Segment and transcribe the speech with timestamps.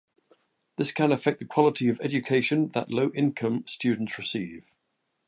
[0.77, 4.65] This can affect the quality of education that low-income students receive.